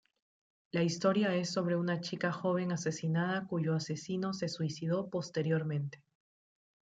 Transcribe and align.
La 0.71 0.81
historia 0.81 1.31
es 1.35 1.51
sobre 1.53 1.75
una 1.75 2.01
chica 2.01 2.31
joven 2.31 2.71
asesinada 2.71 3.45
cuyo 3.45 3.75
asesino 3.75 4.33
se 4.33 4.49
suicidó 4.49 5.11
posteriormente. 5.11 6.03